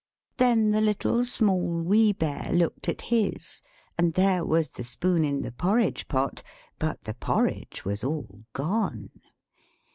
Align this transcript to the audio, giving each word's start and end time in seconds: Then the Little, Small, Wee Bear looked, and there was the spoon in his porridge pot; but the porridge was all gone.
Then 0.37 0.71
the 0.71 0.81
Little, 0.81 1.23
Small, 1.25 1.83
Wee 1.83 2.11
Bear 2.11 2.49
looked, 2.53 2.87
and 3.11 4.13
there 4.15 4.43
was 4.43 4.71
the 4.71 4.83
spoon 4.83 5.23
in 5.23 5.43
his 5.43 5.53
porridge 5.55 6.07
pot; 6.07 6.41
but 6.79 7.03
the 7.03 7.13
porridge 7.13 7.85
was 7.85 8.03
all 8.03 8.41
gone. 8.53 9.11